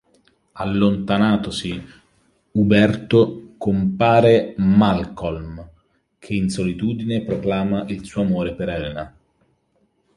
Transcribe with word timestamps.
Allontanatosi 0.55 1.79
Uberto, 2.53 3.49
compare 3.59 4.55
Malcolm 4.57 5.69
che 6.17 6.33
in 6.33 6.49
solitudine 6.49 7.23
proclama 7.23 7.85
il 7.87 8.03
suo 8.03 8.23
amore 8.23 8.55
per 8.55 8.69
Elena. 8.69 9.15